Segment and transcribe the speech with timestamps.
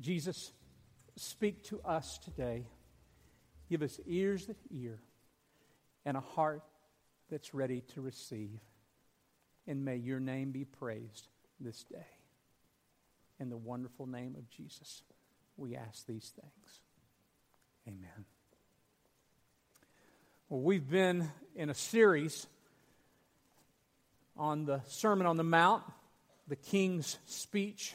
[0.00, 0.52] Jesus,
[1.16, 2.66] speak to us today.
[3.68, 5.00] Give us ears that hear
[6.04, 6.62] and a heart
[7.30, 8.60] that's ready to receive.
[9.66, 11.28] And may your name be praised
[11.60, 12.06] this day.
[13.40, 15.02] In the wonderful name of Jesus,
[15.56, 16.80] we ask these things.
[17.88, 18.24] Amen.
[20.48, 22.46] Well, we've been in a series
[24.36, 25.82] on the Sermon on the Mount,
[26.48, 27.94] the King's Speech,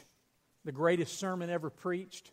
[0.64, 2.30] the greatest sermon ever preached.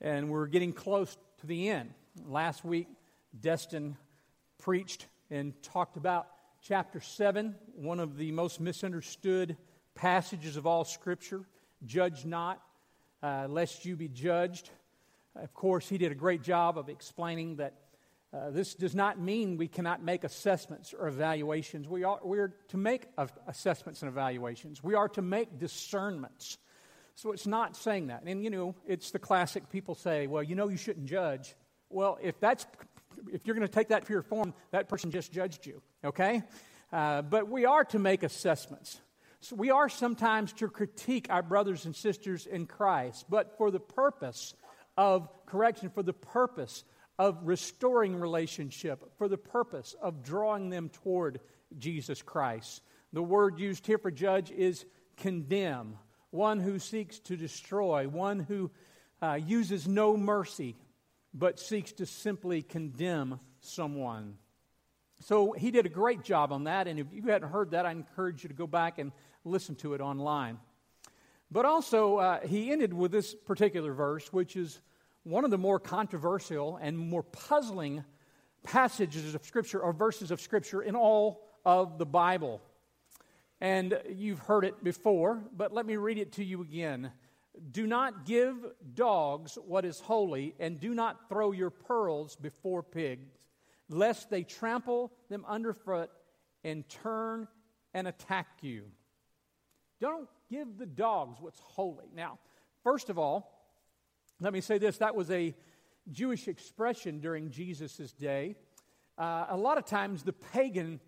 [0.00, 1.92] And we're getting close to the end.
[2.26, 2.88] Last week,
[3.38, 3.96] Destin
[4.58, 6.26] preached and talked about
[6.62, 9.56] chapter 7, one of the most misunderstood
[9.94, 11.42] passages of all Scripture.
[11.84, 12.62] Judge not,
[13.22, 14.70] uh, lest you be judged.
[15.36, 17.74] Of course, he did a great job of explaining that
[18.32, 21.88] uh, this does not mean we cannot make assessments or evaluations.
[21.88, 23.06] We are, we are to make
[23.46, 24.82] assessments and evaluations.
[24.82, 26.58] We are to make discernments.
[27.14, 28.24] So it's not saying that.
[28.26, 31.54] And, you know, it's the classic people say, well, you know, you shouldn't judge.
[31.88, 32.66] Well, if that's
[33.32, 36.42] if you're going to take that pure form, that person just judged you, okay?
[36.92, 39.00] Uh, but we are to make assessments.
[39.40, 43.80] So we are sometimes to critique our brothers and sisters in Christ, but for the
[43.80, 44.54] purpose
[44.96, 46.84] of correction, for the purpose
[47.18, 51.40] of restoring relationship, for the purpose of drawing them toward
[51.78, 52.82] Jesus Christ.
[53.12, 54.84] The word used here for judge is
[55.16, 55.96] condemn,
[56.34, 58.70] one who seeks to destroy, one who
[59.22, 60.74] uh, uses no mercy,
[61.32, 64.36] but seeks to simply condemn someone.
[65.20, 67.92] So he did a great job on that, and if you hadn't heard that, I
[67.92, 69.12] encourage you to go back and
[69.44, 70.58] listen to it online.
[71.50, 74.80] But also, uh, he ended with this particular verse, which is
[75.22, 78.04] one of the more controversial and more puzzling
[78.64, 82.60] passages of Scripture or verses of Scripture in all of the Bible.
[83.60, 87.12] And you've heard it before, but let me read it to you again.
[87.70, 88.56] Do not give
[88.94, 93.30] dogs what is holy, and do not throw your pearls before pigs,
[93.88, 96.10] lest they trample them underfoot
[96.64, 97.46] and turn
[97.92, 98.86] and attack you.
[100.00, 102.06] Don't give the dogs what's holy.
[102.14, 102.38] Now,
[102.82, 103.54] first of all,
[104.40, 105.54] let me say this that was a
[106.10, 108.56] Jewish expression during Jesus' day.
[109.16, 111.00] Uh, a lot of times, the pagan,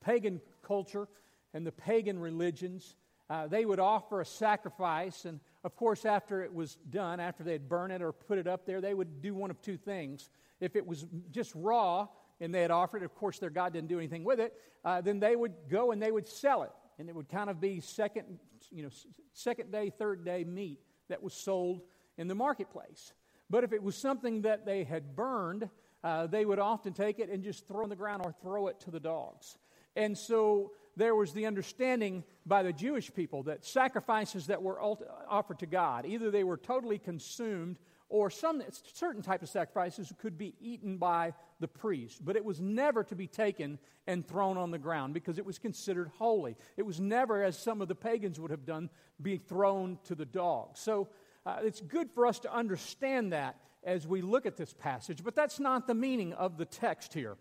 [0.00, 1.08] pagan culture
[1.54, 2.96] and the pagan religions,
[3.30, 5.24] uh, they would offer a sacrifice.
[5.24, 8.66] And of course, after it was done, after they'd burn it or put it up
[8.66, 10.28] there, they would do one of two things.
[10.60, 12.08] If it was just raw
[12.40, 14.52] and they had offered it, of course, their God didn't do anything with it,
[14.84, 16.72] uh, then they would go and they would sell it.
[16.98, 18.38] And it would kind of be second,
[18.70, 18.90] you know,
[19.32, 21.80] second day, third day meat that was sold
[22.18, 23.12] in the marketplace.
[23.50, 25.68] But if it was something that they had burned,
[26.02, 28.68] uh, they would often take it and just throw it on the ground or throw
[28.68, 29.58] it to the dogs.
[29.96, 35.58] And so there was the understanding by the Jewish people that sacrifices that were offered
[35.60, 37.78] to God, either they were totally consumed
[38.08, 38.62] or some
[38.92, 42.24] certain type of sacrifices could be eaten by the priest.
[42.24, 45.58] But it was never to be taken and thrown on the ground because it was
[45.58, 46.56] considered holy.
[46.76, 48.90] It was never as some of the pagans would have done
[49.20, 51.08] be thrown to the dogs so
[51.46, 55.34] uh, it's good for us to understand that as we look at this passage, but
[55.34, 57.36] that's not the meaning of the text here.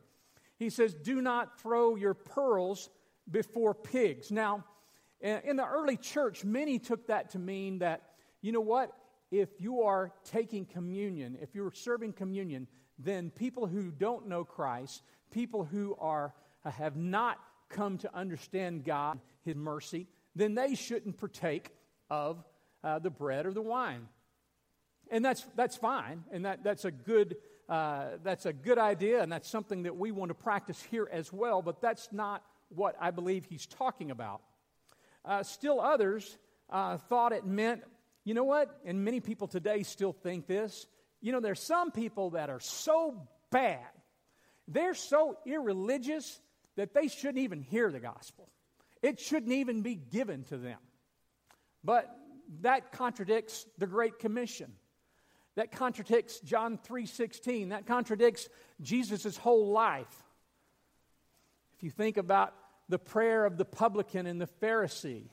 [0.57, 2.89] He says, Do not throw your pearls
[3.29, 4.31] before pigs.
[4.31, 4.65] Now,
[5.21, 8.01] in the early church, many took that to mean that,
[8.41, 8.91] you know what?
[9.31, 12.67] If you are taking communion, if you're serving communion,
[12.99, 15.01] then people who don't know Christ,
[15.31, 16.33] people who are,
[16.65, 17.39] have not
[17.69, 21.69] come to understand God, His mercy, then they shouldn't partake
[22.09, 22.43] of
[22.83, 24.07] uh, the bread or the wine.
[25.09, 27.37] And that's, that's fine, and that, that's, a good,
[27.69, 31.31] uh, that's a good idea, and that's something that we want to practice here as
[31.31, 32.43] well, but that's not
[32.75, 34.41] what I believe he's talking about.
[35.25, 36.37] Uh, still, others
[36.69, 37.81] uh, thought it meant,
[38.23, 38.79] you know what?
[38.85, 40.87] And many people today still think this.
[41.21, 43.87] You know, there's some people that are so bad,
[44.67, 46.39] they're so irreligious
[46.75, 48.49] that they shouldn't even hear the gospel.
[49.01, 50.79] It shouldn't even be given to them.
[51.83, 52.09] But
[52.61, 54.71] that contradicts the Great Commission.
[55.55, 57.69] That contradicts John 3:16.
[57.69, 58.49] That contradicts
[58.81, 60.23] Jesus' whole life.
[61.75, 62.55] If you think about
[62.89, 65.29] the prayer of the publican and the Pharisee,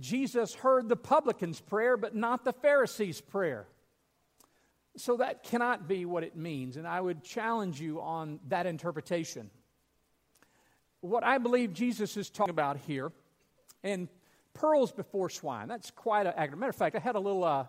[0.00, 3.66] Jesus heard the publican's prayer, but not the Pharisee's prayer.
[4.96, 9.50] So that cannot be what it means, and I would challenge you on that interpretation.
[11.00, 13.12] What I believe Jesus is talking about here,
[13.84, 14.08] and
[14.54, 15.68] pearls before swine.
[15.68, 16.96] That's quite a matter of fact.
[16.96, 17.66] I had a little uh,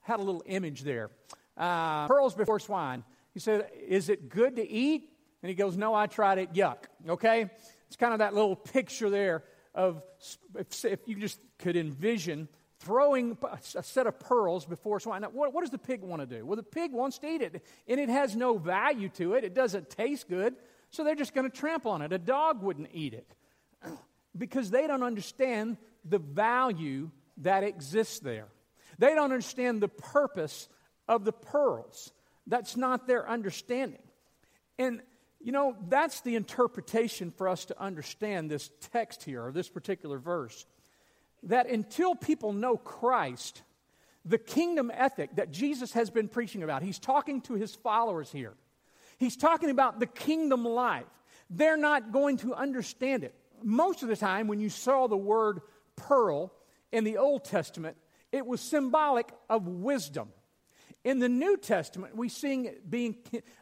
[0.00, 1.10] had a little image there.
[1.56, 3.02] Uh, pearls before swine.
[3.34, 5.10] He said, "Is it good to eat?"
[5.42, 6.52] And he goes, "No, I tried it.
[6.54, 7.50] Yuck." Okay,
[7.88, 9.44] it's kind of that little picture there
[9.74, 10.02] of
[10.56, 12.48] if, if you just could envision
[12.80, 13.36] throwing
[13.74, 15.22] a set of pearls before swine.
[15.22, 16.46] Now, what, what does the pig want to do?
[16.46, 19.44] Well, the pig wants to eat it, and it has no value to it.
[19.44, 20.54] It doesn't taste good,
[20.90, 22.12] so they're just going to trample on it.
[22.12, 23.34] A dog wouldn't eat it
[24.36, 28.46] because they don't understand the value that exists there.
[28.98, 30.68] They don't understand the purpose
[31.08, 32.12] of the pearls.
[32.46, 34.02] That's not their understanding.
[34.78, 35.02] And,
[35.40, 40.18] you know, that's the interpretation for us to understand this text here, or this particular
[40.18, 40.66] verse.
[41.44, 43.62] That until people know Christ,
[44.24, 48.54] the kingdom ethic that Jesus has been preaching about, he's talking to his followers here.
[49.18, 51.06] He's talking about the kingdom life.
[51.50, 53.34] They're not going to understand it.
[53.62, 55.60] Most of the time, when you saw the word
[55.96, 56.52] pearl
[56.92, 57.96] in the Old Testament,
[58.32, 60.28] it was symbolic of wisdom.
[61.04, 63.16] In the New Testament, we see it being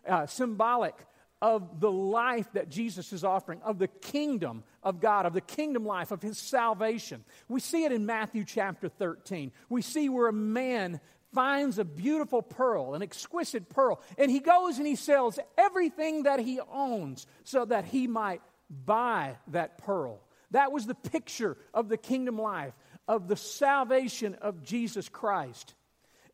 [0.08, 0.94] uh, symbolic
[1.42, 5.84] of the life that Jesus is offering, of the kingdom of God, of the kingdom
[5.84, 7.24] life, of his salvation.
[7.48, 9.52] We see it in Matthew chapter 13.
[9.68, 11.00] We see where a man
[11.34, 16.40] finds a beautiful pearl, an exquisite pearl, and he goes and he sells everything that
[16.40, 18.40] he owns so that he might
[18.70, 20.20] buy that pearl.
[20.52, 22.72] That was the picture of the kingdom life,
[23.06, 25.74] of the salvation of Jesus Christ.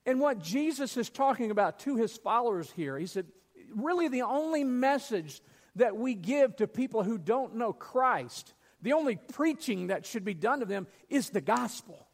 [0.06, 3.26] And what Jesus is talking about to his followers here, he said,
[3.75, 5.41] really the only message
[5.77, 8.53] that we give to people who don't know Christ,
[8.83, 12.07] the only preaching that should be done to them is the gospel.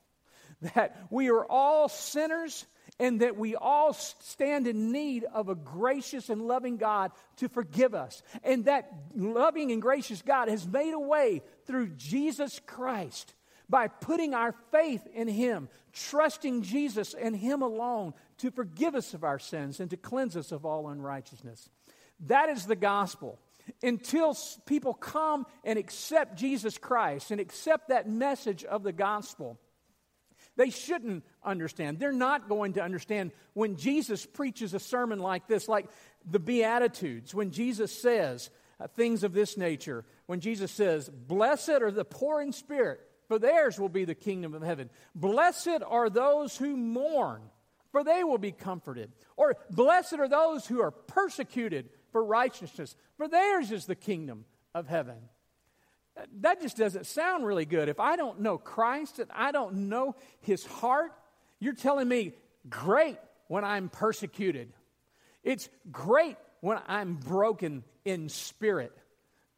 [0.75, 2.67] That we are all sinners
[2.99, 7.95] and that we all stand in need of a gracious and loving God to forgive
[7.95, 8.23] us.
[8.43, 13.35] And that loving and gracious God has made a way through Jesus Christ
[13.69, 19.25] by putting our faith in Him, trusting Jesus and Him alone to forgive us of
[19.25, 21.69] our sins and to cleanse us of all unrighteousness.
[22.27, 23.39] That is the gospel.
[23.83, 29.59] Until people come and accept Jesus Christ and accept that message of the gospel,
[30.57, 31.99] they shouldn't understand.
[31.99, 35.89] They're not going to understand when Jesus preaches a sermon like this, like
[36.29, 38.51] the Beatitudes, when Jesus says
[38.81, 43.39] uh, things of this nature, when Jesus says, Blessed are the poor in spirit, for
[43.39, 44.91] theirs will be the kingdom of heaven.
[45.15, 47.43] Blessed are those who mourn,
[47.93, 49.13] for they will be comforted.
[49.37, 54.89] Or blessed are those who are persecuted for righteousness, for theirs is the kingdom of
[54.89, 55.17] heaven.
[56.41, 57.89] That just doesn't sound really good.
[57.89, 61.13] If I don't know Christ and I don't know his heart,
[61.61, 62.33] you're telling me,
[62.69, 64.73] great when I'm persecuted.
[65.45, 68.93] It's great when I'm broken in spirit.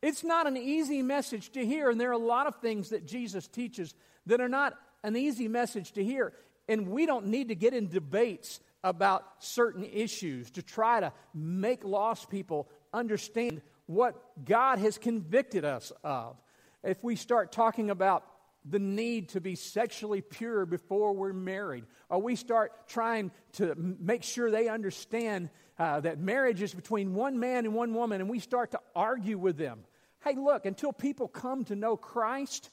[0.03, 3.07] It's not an easy message to hear, and there are a lot of things that
[3.07, 3.95] Jesus teaches
[4.27, 6.33] that are not an easy message to hear.
[6.69, 11.85] And we don't need to get in debates about certain issues to try to make
[11.85, 16.37] lost people understand what God has convicted us of.
[16.83, 18.25] If we start talking about
[18.65, 24.23] the need to be sexually pure before we're married, or we start trying to make
[24.23, 28.39] sure they understand uh, that marriage is between one man and one woman, and we
[28.39, 29.81] start to argue with them,
[30.23, 32.71] Hey, look, until people come to know Christ,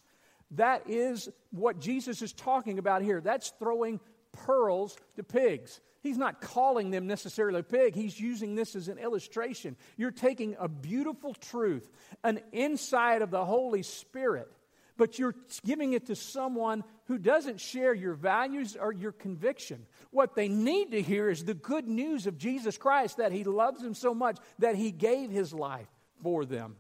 [0.52, 3.22] that is what Jesus is talking about here.
[3.22, 4.00] That's throwing
[4.32, 5.80] pearls to pigs.
[6.02, 7.96] He's not calling them necessarily pig.
[7.96, 9.76] He's using this as an illustration.
[9.98, 11.90] You're taking a beautiful truth,
[12.24, 14.50] an insight of the Holy Spirit,
[14.96, 15.36] but you're
[15.66, 19.86] giving it to someone who doesn't share your values or your conviction.
[20.12, 23.82] What they need to hear is the good news of Jesus Christ that He loves
[23.82, 25.88] them so much that He gave His life
[26.22, 26.78] for them.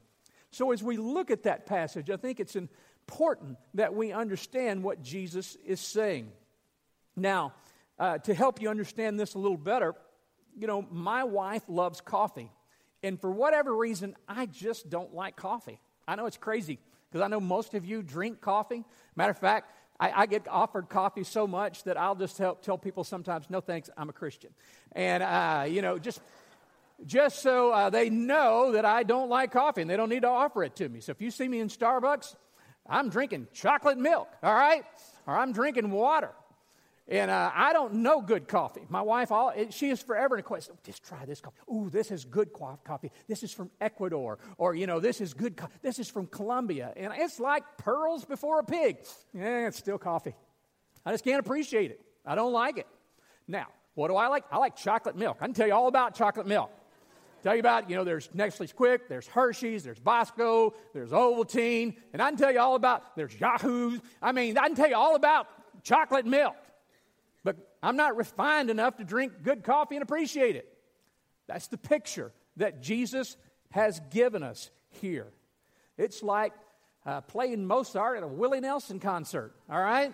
[0.51, 5.01] So, as we look at that passage, I think it's important that we understand what
[5.01, 6.31] Jesus is saying.
[7.15, 7.53] Now,
[7.99, 9.95] uh, to help you understand this a little better,
[10.57, 12.51] you know, my wife loves coffee.
[13.03, 15.79] And for whatever reason, I just don't like coffee.
[16.07, 18.83] I know it's crazy because I know most of you drink coffee.
[19.15, 22.77] Matter of fact, I, I, get offered coffee so much that I'll just help tell
[22.77, 24.51] people sometimes, no thanks, I'm a Christian.
[24.91, 26.21] And, uh, you know, just
[27.05, 30.29] just so uh, they know that I don't like coffee and they don't need to
[30.29, 30.99] offer it to me.
[30.99, 32.35] So if you see me in Starbucks,
[32.89, 34.83] I'm drinking chocolate milk, all right?
[35.25, 36.31] Or I'm drinking water.
[37.09, 38.85] And uh, I don't know good coffee.
[38.89, 40.69] My wife, all, she is forever in a quest.
[40.73, 41.55] Oh, just try this coffee.
[41.73, 43.11] Ooh, this is good coffee.
[43.29, 44.39] This is from Ecuador.
[44.57, 45.55] Or, you know, this is good.
[45.55, 46.91] Co- this is from Colombia.
[46.97, 48.97] And it's like pearls before a pig.
[49.33, 50.35] Yeah, it's still coffee.
[51.05, 52.01] I just can't appreciate it.
[52.25, 52.87] I don't like it.
[53.47, 54.43] Now, what do I like?
[54.51, 55.37] I like chocolate milk.
[55.39, 56.71] I can tell you all about chocolate milk.
[57.47, 62.21] Tell you about, you know, there's Nestle's Quik, there's Hershey's, there's Bosco, there's Ovaltine, and
[62.21, 64.01] I can tell you all about, there's Yoo-hoo's.
[64.21, 65.47] I mean, I can tell you all about
[65.81, 66.57] chocolate milk.
[67.45, 70.67] But I'm not refined enough to drink good coffee and appreciate it.
[71.47, 73.37] That's the picture that Jesus
[73.69, 75.27] has given us here.
[75.97, 76.51] It's like
[77.05, 80.13] uh, playing Mozart at a Willie Nelson concert, all right?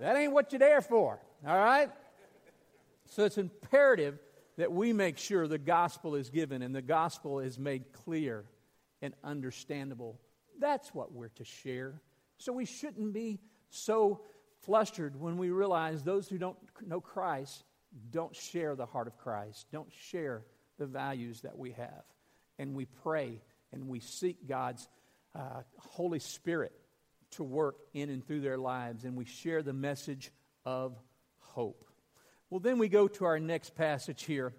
[0.00, 1.90] That ain't what you're there for, all right?
[3.10, 4.18] So it's imperative
[4.56, 8.44] that we make sure the gospel is given and the gospel is made clear
[9.02, 10.18] and understandable.
[10.58, 12.00] That's what we're to share.
[12.38, 13.38] So we shouldn't be
[13.70, 14.22] so
[14.62, 17.64] flustered when we realize those who don't know Christ
[18.10, 20.44] don't share the heart of Christ, don't share
[20.78, 22.04] the values that we have.
[22.58, 23.40] And we pray
[23.72, 24.88] and we seek God's
[25.34, 26.72] uh, Holy Spirit
[27.32, 30.30] to work in and through their lives, and we share the message
[30.64, 30.96] of
[31.38, 31.84] hope.
[32.48, 34.54] Well, then we go to our next passage here.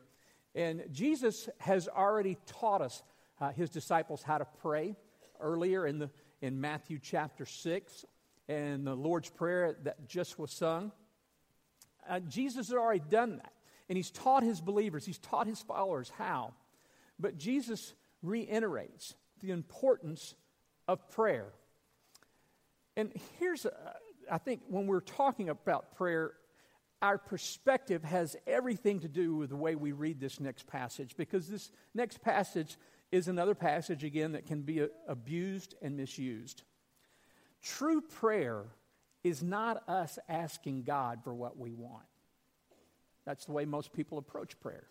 [0.53, 3.01] And Jesus has already taught us,
[3.39, 4.95] uh, his disciples, how to pray
[5.39, 6.09] earlier in, the,
[6.41, 8.05] in Matthew chapter 6
[8.49, 10.91] and the Lord's Prayer that just was sung.
[12.09, 13.53] Uh, Jesus has already done that.
[13.87, 16.53] And he's taught his believers, he's taught his followers how.
[17.17, 20.35] But Jesus reiterates the importance
[20.89, 21.53] of prayer.
[22.97, 23.65] And here's,
[24.29, 26.33] I think, when we're talking about prayer,
[27.01, 31.47] our perspective has everything to do with the way we read this next passage because
[31.47, 32.77] this next passage
[33.11, 36.63] is another passage, again, that can be uh, abused and misused.
[37.61, 38.65] True prayer
[39.23, 42.05] is not us asking God for what we want.
[43.25, 44.87] That's the way most people approach prayer.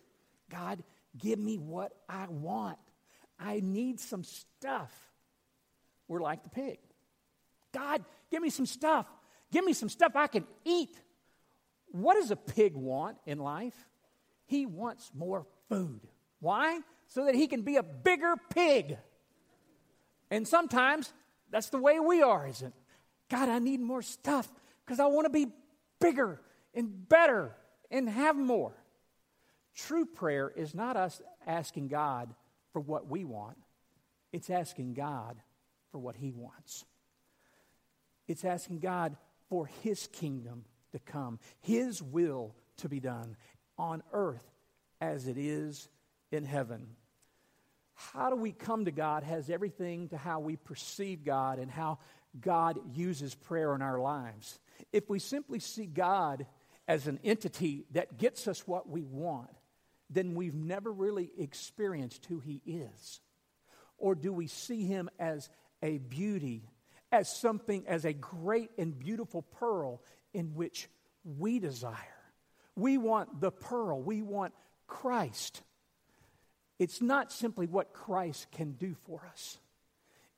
[0.49, 0.83] God,
[1.17, 2.77] give me what I want.
[3.39, 4.91] I need some stuff.
[6.07, 6.79] We're like the pig.
[7.73, 9.05] God, give me some stuff.
[9.51, 10.99] Give me some stuff I can eat.
[11.91, 13.87] What does a pig want in life?
[14.45, 16.01] He wants more food.
[16.39, 16.81] Why?
[17.07, 18.97] So that he can be a bigger pig.
[20.29, 21.13] And sometimes
[21.49, 22.73] that's the way we are, isn't it?
[23.29, 24.49] God, I need more stuff
[24.85, 25.47] because I want to be
[25.99, 26.41] bigger
[26.73, 27.55] and better
[27.91, 28.73] and have more.
[29.75, 32.33] True prayer is not us asking God
[32.71, 33.57] for what we want,
[34.31, 35.37] it's asking God
[35.91, 36.85] for what He wants.
[38.27, 39.15] It's asking God
[39.49, 43.35] for His kingdom to come, His will to be done
[43.77, 44.43] on earth
[45.01, 45.89] as it is
[46.31, 46.87] in heaven.
[47.93, 51.97] How do we come to God has everything to how we perceive God and how
[52.39, 54.59] God uses prayer in our lives.
[54.91, 56.45] If we simply see God
[56.87, 59.49] as an entity that gets us what we want,
[60.09, 63.21] then we've never really experienced who He is.
[63.97, 65.49] Or do we see Him as
[65.81, 66.63] a beauty,
[67.11, 70.01] as something, as a great and beautiful pearl
[70.33, 70.87] in which
[71.23, 71.95] we desire?
[72.75, 74.53] We want the pearl, we want
[74.87, 75.61] Christ.
[76.79, 79.57] It's not simply what Christ can do for us.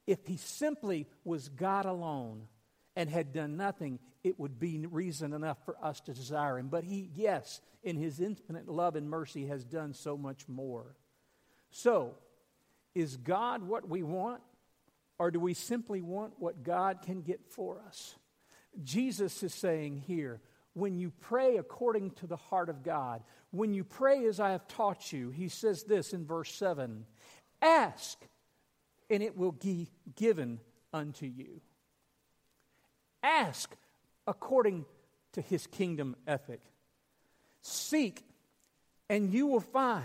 [0.07, 2.47] If He simply was God alone,
[2.99, 6.67] and had done nothing, it would be reason enough for us to desire him.
[6.67, 10.97] But he, yes, in his infinite love and mercy, has done so much more.
[11.71, 12.15] So,
[12.93, 14.41] is God what we want,
[15.17, 18.15] or do we simply want what God can get for us?
[18.83, 20.41] Jesus is saying here,
[20.73, 24.67] when you pray according to the heart of God, when you pray as I have
[24.67, 27.05] taught you, he says this in verse 7
[27.61, 28.19] Ask,
[29.09, 30.59] and it will be given
[30.93, 31.61] unto you.
[33.21, 33.75] Ask
[34.27, 34.85] according
[35.33, 36.61] to his kingdom ethic.
[37.61, 38.23] Seek,
[39.09, 40.03] and you will find.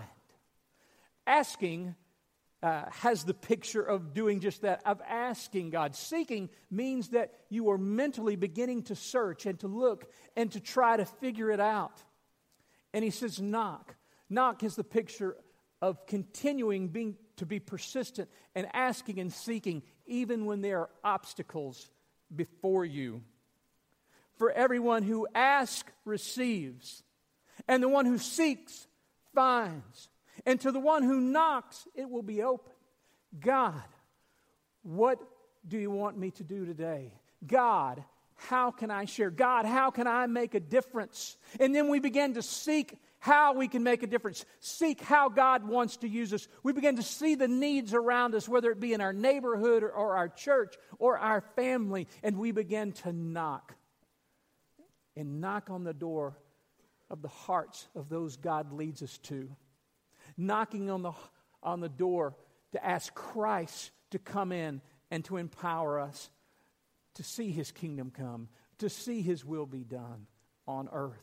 [1.26, 1.94] Asking
[2.64, 5.94] uh, has the picture of doing just that, of asking God.
[5.94, 10.96] Seeking means that you are mentally beginning to search and to look and to try
[10.96, 12.02] to figure it out.
[12.94, 13.94] And he says, knock.
[14.30, 15.36] Knock is the picture
[15.82, 21.90] of continuing being, to be persistent and asking and seeking, even when there are obstacles
[22.34, 23.20] before you.
[24.38, 27.02] For everyone who asks receives,
[27.68, 28.86] and the one who seeks
[29.34, 30.08] finds,
[30.46, 32.72] and to the one who knocks it will be open.
[33.38, 33.82] God,
[34.82, 35.18] what
[35.66, 37.12] do you want me to do today?
[37.46, 38.04] God,
[38.36, 39.30] how can I share?
[39.30, 41.36] God, how can I make a difference?
[41.58, 45.66] And then we begin to seek how we can make a difference, seek how God
[45.66, 46.46] wants to use us.
[46.62, 49.90] We begin to see the needs around us, whether it be in our neighborhood or,
[49.90, 53.74] or our church or our family, and we begin to knock
[55.16, 56.38] and knock on the door
[57.08, 59.48] of the hearts of those God leads us to.
[60.36, 61.12] Knocking on the,
[61.62, 62.34] on the door
[62.72, 66.30] to ask Christ to come in and to empower us
[67.14, 68.48] to see his kingdom come,
[68.78, 70.26] to see his will be done
[70.66, 71.22] on earth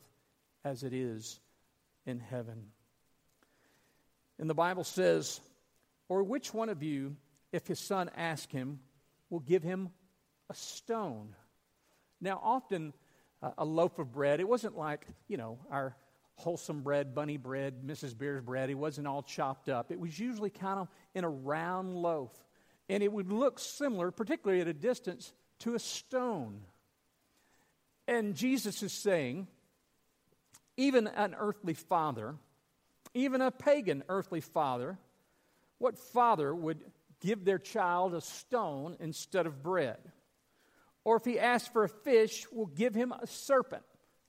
[0.63, 1.39] as it is
[2.05, 2.67] in heaven.
[4.39, 5.39] And the Bible says,
[6.09, 7.15] Or which one of you,
[7.51, 8.79] if his son ask him,
[9.29, 9.89] will give him
[10.49, 11.35] a stone?
[12.19, 12.93] Now, often
[13.41, 15.95] uh, a loaf of bread, it wasn't like, you know, our
[16.35, 18.17] wholesome bread, bunny bread, Mrs.
[18.17, 18.69] Baird's bread.
[18.69, 19.91] It wasn't all chopped up.
[19.91, 22.31] It was usually kind of in a round loaf.
[22.89, 26.61] And it would look similar, particularly at a distance, to a stone.
[28.07, 29.47] And Jesus is saying,
[30.77, 32.35] even an earthly father,
[33.13, 34.97] even a pagan earthly father,
[35.77, 36.81] what father would
[37.19, 39.99] give their child a stone instead of bread?
[41.03, 43.83] Or if he asks for a fish, will give him a serpent,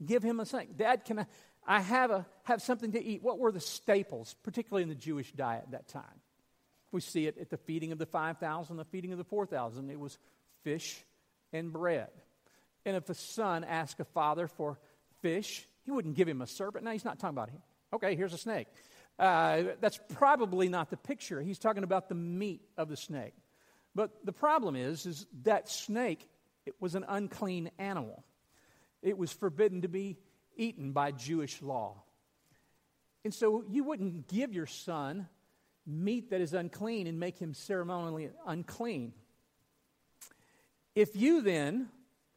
[0.05, 0.77] give him a snake.
[0.77, 1.27] Dad, can I,
[1.67, 3.23] I have, a, have something to eat?
[3.23, 6.21] What were the staples, particularly in the Jewish diet at that time?
[6.91, 9.91] We see it at the feeding of the 5,000, the feeding of the 4,000.
[9.91, 10.19] It was
[10.65, 11.03] fish
[11.53, 12.11] and bread.
[12.85, 14.79] And if a son asked a father for
[15.21, 16.85] fish, he wouldn't give him a serpent.
[16.85, 17.63] Now, he's not talking about him.
[17.93, 18.67] Okay, here's a snake.
[19.19, 21.41] Uh, that's probably not the picture.
[21.41, 23.35] He's talking about the meat of the snake.
[23.95, 26.29] But the problem is, is that snake
[26.65, 28.25] it was an unclean animal.
[29.03, 30.17] It was forbidden to be
[30.57, 32.03] eaten by Jewish law.
[33.25, 35.29] And so you wouldn't give your son
[35.87, 39.13] meat that is unclean and make him ceremonially unclean.
[40.95, 41.89] If you then,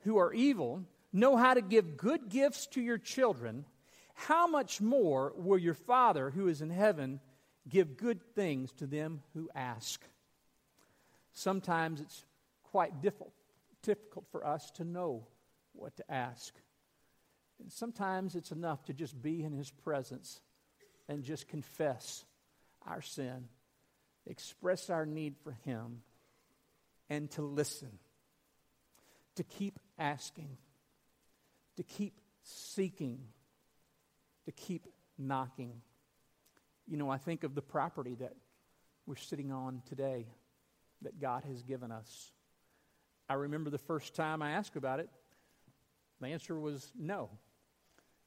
[0.04, 3.66] who are evil, know how to give good gifts to your children,
[4.14, 7.20] how much more will your Father who is in heaven
[7.68, 10.02] give good things to them who ask?
[11.34, 12.24] Sometimes it's
[12.64, 13.34] quite difficult,
[13.82, 15.28] difficult for us to know
[15.74, 16.54] what to ask.
[17.70, 20.42] Sometimes it's enough to just be in His presence
[21.08, 22.24] and just confess
[22.86, 23.46] our sin,
[24.28, 26.02] express our need for Him,
[27.10, 28.00] and to listen,
[29.36, 30.58] to keep asking,
[31.78, 33.20] to keep seeking,
[34.46, 35.82] to keep knocking.
[36.88, 38.34] You know, I think of the property that
[39.06, 40.28] we're sitting on today
[41.02, 42.32] that God has given us.
[43.30, 45.10] I remember the first time I asked about it,
[46.26, 47.30] the answer was no.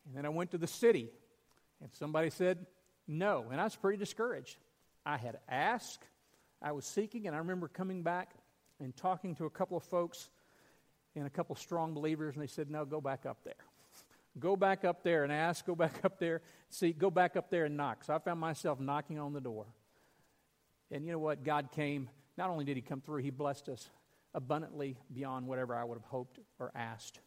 [0.07, 1.11] And then I went to the city,
[1.81, 2.67] and somebody said
[3.07, 3.47] no.
[3.51, 4.57] And I was pretty discouraged.
[5.05, 6.05] I had asked,
[6.63, 8.33] I was seeking, and I remember coming back
[8.81, 10.31] and talking to a couple of folks
[11.15, 13.55] and a couple of strong believers, and they said, No, go back up there.
[14.39, 17.65] Go back up there and ask, go back up there, see, go back up there
[17.65, 18.05] and knock.
[18.05, 19.67] So I found myself knocking on the door.
[20.91, 21.43] And you know what?
[21.43, 22.09] God came.
[22.37, 23.91] Not only did He come through, He blessed us
[24.35, 27.21] abundantly beyond whatever I would have hoped or asked.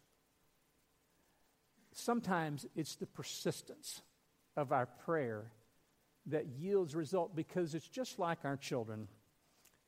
[1.94, 4.02] Sometimes it's the persistence
[4.56, 5.52] of our prayer
[6.28, 9.08] that yields result because it's just like our children.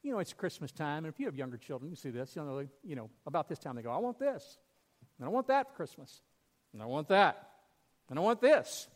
[0.01, 2.35] You know, it's Christmas time, and if you have younger children, you see this.
[2.35, 4.57] You know, you know, about this time they go, "I want this,
[5.17, 6.21] and I want that for Christmas,
[6.73, 7.51] and I want that,
[8.09, 8.87] and I want this."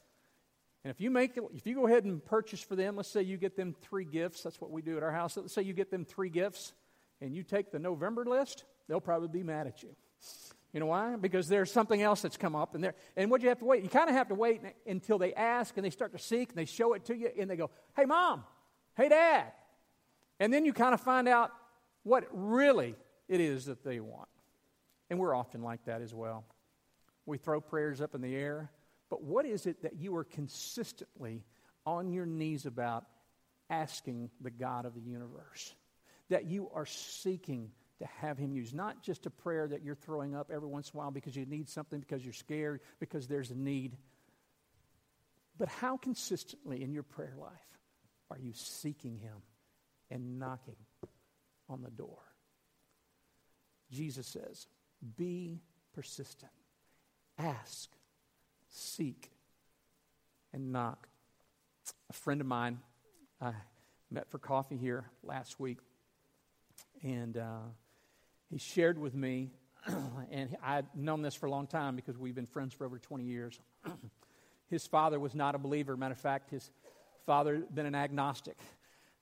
[0.84, 3.22] And if you make it, if you go ahead and purchase for them, let's say
[3.22, 4.43] you get them three gifts.
[4.43, 5.38] That's what we do at our house.
[5.38, 6.74] Let's say you get them three gifts,
[7.22, 8.65] and you take the November list.
[8.88, 9.96] They'll probably be mad at you.
[10.73, 11.15] You know why?
[11.15, 12.95] Because there's something else that's come up, and there.
[13.15, 13.84] And what you have to wait?
[13.84, 16.58] You kind of have to wait until they ask and they start to seek and
[16.58, 18.43] they show it to you, and they go, "Hey, mom,
[18.95, 19.53] hey, dad,"
[20.39, 21.51] and then you kind of find out
[22.03, 22.95] what really
[23.27, 24.30] it is that they want.
[25.10, 26.45] And we're often like that as well.
[27.25, 28.71] We throw prayers up in the air,
[29.10, 31.43] but what is it that you are consistently
[31.86, 33.06] on your knees about
[33.69, 35.75] asking the God of the universe?
[36.30, 38.73] That you are seeking to have Him use.
[38.73, 41.45] Not just a prayer that you're throwing up every once in a while because you
[41.45, 43.97] need something, because you're scared, because there's a need.
[45.57, 47.79] But how consistently in your prayer life
[48.29, 49.41] are you seeking Him
[50.12, 50.75] and knocking
[51.69, 52.19] on the door?
[53.91, 54.67] Jesus says,
[55.15, 55.62] Be
[55.93, 56.51] persistent,
[57.39, 57.89] ask,
[58.69, 59.31] seek,
[60.53, 61.07] and knock.
[62.10, 62.79] A friend of mine
[63.41, 63.53] I
[64.12, 65.79] met for coffee here last week,
[67.01, 67.60] and uh,
[68.49, 69.51] he shared with me,
[70.31, 73.23] and I'd known this for a long time because we've been friends for over 20
[73.23, 73.60] years.
[74.69, 75.97] his father was not a believer.
[75.97, 76.71] Matter of fact, his
[77.25, 78.57] father had been an agnostic.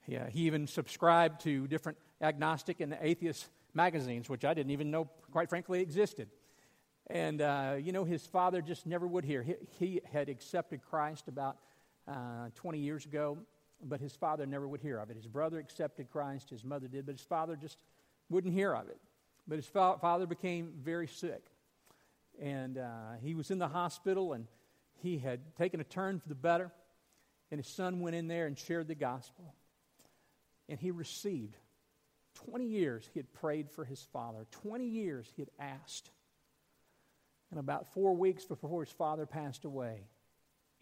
[0.07, 5.09] Yeah, he even subscribed to different agnostic and atheist magazines, which I didn't even know,
[5.31, 6.29] quite frankly, existed.
[7.07, 9.43] And, uh, you know, his father just never would hear.
[9.43, 11.57] He, he had accepted Christ about
[12.07, 13.37] uh, 20 years ago,
[13.83, 15.15] but his father never would hear of it.
[15.15, 17.77] His brother accepted Christ, his mother did, but his father just
[18.29, 18.99] wouldn't hear of it.
[19.47, 21.45] But his fa- father became very sick.
[22.41, 24.47] And uh, he was in the hospital and
[25.01, 26.71] he had taken a turn for the better.
[27.51, 29.53] And his son went in there and shared the gospel.
[30.67, 31.57] And he received
[32.35, 36.11] 20 years he had prayed for his father, 20 years he had asked.
[37.51, 40.07] And about four weeks before his father passed away,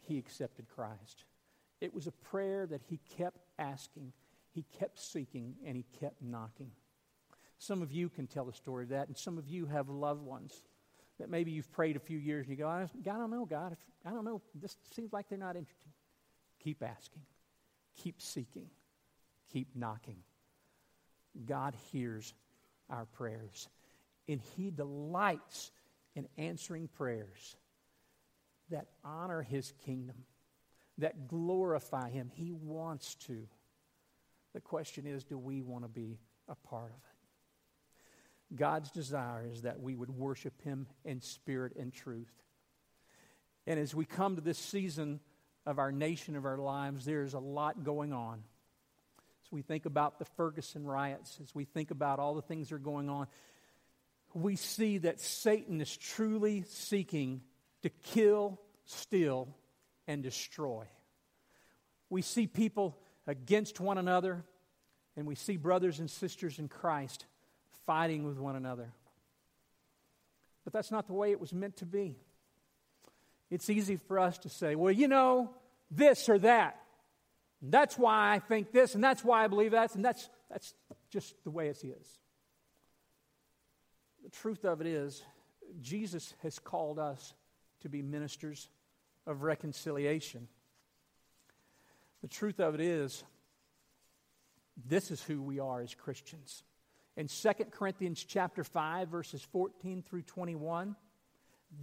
[0.08, 1.26] he accepted Christ.
[1.82, 4.14] It was a prayer that he kept asking,
[4.54, 6.72] he kept seeking, and he kept knocking.
[7.64, 10.22] Some of you can tell the story of that, and some of you have loved
[10.22, 10.64] ones
[11.18, 13.78] that maybe you've prayed a few years and you go, I, don't know, God.
[14.06, 14.42] I don't know.
[14.54, 15.92] This seems like they're not interested.
[16.62, 17.22] Keep asking,
[17.96, 18.70] keep seeking,
[19.52, 20.18] keep knocking.
[21.46, 22.34] God hears
[22.90, 23.70] our prayers,
[24.28, 25.72] and He delights
[26.16, 27.56] in answering prayers
[28.72, 30.16] that honor his kingdom,
[30.98, 32.30] that glorify him.
[32.34, 33.48] He wants to.
[34.54, 37.13] The question is do we want to be a part of it?
[38.56, 42.32] God's desire is that we would worship him in spirit and truth.
[43.66, 45.20] And as we come to this season
[45.66, 48.44] of our nation, of our lives, there's a lot going on.
[49.46, 52.76] As we think about the Ferguson riots, as we think about all the things that
[52.76, 53.28] are going on,
[54.34, 57.42] we see that Satan is truly seeking
[57.84, 59.56] to kill, steal,
[60.08, 60.86] and destroy.
[62.10, 64.44] We see people against one another,
[65.16, 67.26] and we see brothers and sisters in Christ
[67.86, 68.92] fighting with one another.
[70.64, 72.16] But that's not the way it was meant to be.
[73.50, 75.52] It's easy for us to say, well, you know,
[75.92, 76.80] this or that.
[77.62, 80.74] And that's why I think this, and that's why I believe that, and that's, that's
[81.12, 82.20] just the way it is.
[84.24, 85.22] The truth of it is,
[85.82, 87.34] Jesus has called us
[87.82, 88.70] to be ministers
[89.28, 90.48] of reconciliation.
[92.22, 93.24] The truth of it is,
[94.88, 96.64] this is who we are as Christians.
[97.16, 100.96] In 2 Corinthians chapter 5 verses 14 through 21,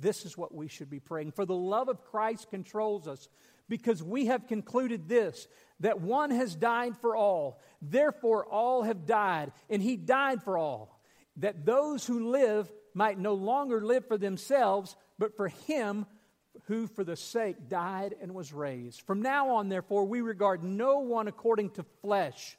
[0.00, 1.32] this is what we should be praying.
[1.32, 3.28] For the love of Christ controls us,
[3.68, 5.46] because we have concluded this
[5.78, 11.00] that one has died for all, therefore all have died, and he died for all,
[11.36, 16.06] that those who live might no longer live for themselves, but for him
[16.64, 19.02] who for the sake died and was raised.
[19.02, 22.58] From now on, therefore, we regard no one according to flesh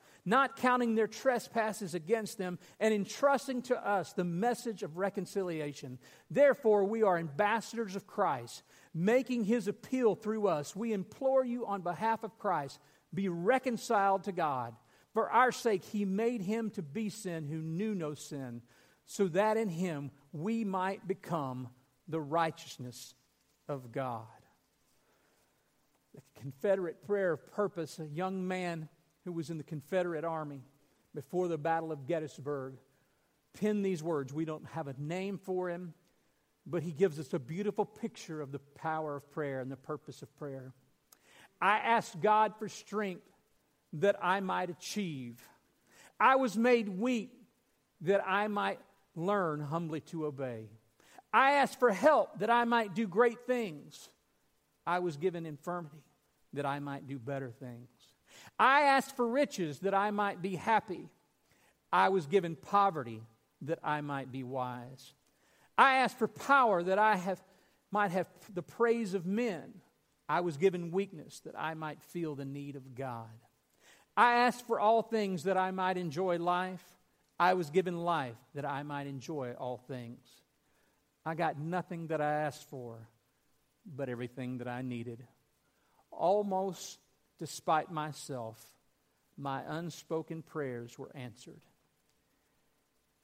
[0.25, 5.97] not counting their trespasses against them, and entrusting to us the message of reconciliation.
[6.29, 10.75] Therefore, we are ambassadors of Christ, making his appeal through us.
[10.75, 12.79] We implore you on behalf of Christ,
[13.13, 14.75] be reconciled to God.
[15.13, 18.61] For our sake, he made him to be sin who knew no sin,
[19.05, 21.69] so that in him we might become
[22.07, 23.15] the righteousness
[23.67, 24.25] of God.
[26.13, 28.89] The Confederate prayer of purpose, a young man
[29.25, 30.61] who was in the Confederate Army
[31.13, 32.75] before the Battle of Gettysburg,
[33.53, 34.33] penned these words.
[34.33, 35.93] We don't have a name for him,
[36.65, 40.21] but he gives us a beautiful picture of the power of prayer and the purpose
[40.21, 40.73] of prayer.
[41.61, 43.27] I asked God for strength
[43.93, 45.39] that I might achieve.
[46.19, 47.31] I was made weak
[48.01, 48.79] that I might
[49.15, 50.69] learn humbly to obey.
[51.33, 54.09] I asked for help that I might do great things.
[54.85, 56.03] I was given infirmity
[56.53, 57.89] that I might do better things.
[58.59, 61.09] I asked for riches that I might be happy.
[61.91, 63.21] I was given poverty
[63.63, 65.13] that I might be wise.
[65.77, 67.41] I asked for power that I have,
[67.91, 69.73] might have the praise of men.
[70.29, 73.27] I was given weakness that I might feel the need of God.
[74.15, 76.83] I asked for all things that I might enjoy life.
[77.39, 80.25] I was given life that I might enjoy all things.
[81.25, 82.97] I got nothing that I asked for,
[83.85, 85.25] but everything that I needed.
[86.11, 86.99] Almost
[87.41, 88.63] despite myself,
[89.35, 91.59] my unspoken prayers were answered.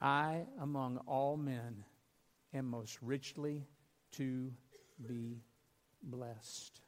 [0.01, 1.84] I, among all men,
[2.51, 3.67] am most richly
[4.13, 4.51] to
[5.08, 5.43] be
[6.01, 6.82] blessed.